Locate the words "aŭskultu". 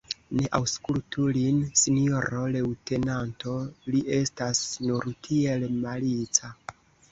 0.59-1.25